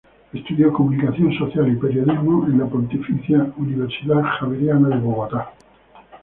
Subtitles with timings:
[0.33, 5.53] Estudió comunicación social y periodismo en la Pontificia Universidad Javeriana de Bogotá.